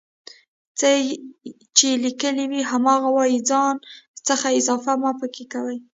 [0.79, 0.89] څه
[1.77, 3.75] چې ليکلي وي هماغه وايئ ځان
[4.27, 5.77] څخه اضافه مه پکې کوئ